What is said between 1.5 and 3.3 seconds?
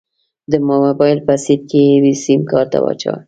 کې يې سيمکارت واچوه.